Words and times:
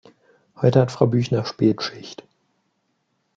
Heute 0.55 0.81
hat 0.81 0.91
Frau 0.91 1.05
Büchner 1.05 1.45
Spätschicht. 1.45 2.23